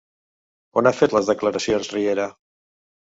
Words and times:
On 0.81 0.87
ha 0.89 0.93
fet 0.99 1.13
les 1.15 1.29
declaracions 1.31 1.91
Riera? 1.97 2.25